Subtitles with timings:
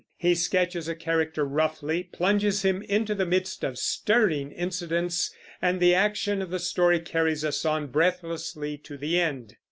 [0.17, 5.31] He sketches a character roughly, plunges him into the midst of stirring incidents,
[5.61, 9.57] and the action of the story carries us on breathlessly to the end.